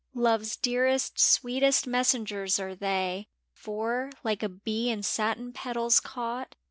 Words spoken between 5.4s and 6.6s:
petals caught.